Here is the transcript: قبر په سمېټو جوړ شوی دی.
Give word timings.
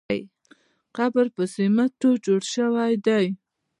قبر 0.95 1.25
په 1.35 1.43
سمېټو 1.53 2.09
جوړ 2.25 2.41
شوی 2.53 2.93
دی. 3.05 3.25